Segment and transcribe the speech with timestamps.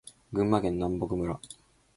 [0.33, 1.39] 群馬県南牧村